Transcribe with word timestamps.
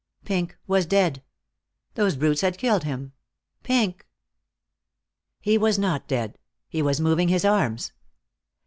Pink 0.25 0.57
was 0.65 0.87
dead. 0.87 1.21
Those 1.93 2.15
brutes 2.15 2.41
had 2.41 2.57
killed 2.57 2.85
him. 2.85 3.13
Pink. 3.61 4.07
He 5.39 5.59
was 5.59 5.77
not 5.77 6.07
dead. 6.07 6.39
He 6.67 6.81
was 6.81 6.99
moving 6.99 7.27
his 7.27 7.45
arms. 7.45 7.91